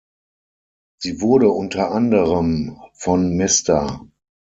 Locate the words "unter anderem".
1.51-2.81